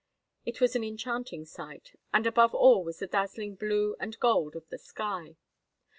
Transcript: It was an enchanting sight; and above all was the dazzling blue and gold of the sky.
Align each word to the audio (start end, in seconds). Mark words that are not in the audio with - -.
It 0.47 0.59
was 0.59 0.75
an 0.75 0.83
enchanting 0.83 1.45
sight; 1.45 1.91
and 2.11 2.25
above 2.25 2.55
all 2.55 2.83
was 2.83 2.97
the 2.97 3.05
dazzling 3.05 3.53
blue 3.53 3.95
and 3.99 4.19
gold 4.19 4.55
of 4.55 4.67
the 4.69 4.79
sky. 4.79 5.35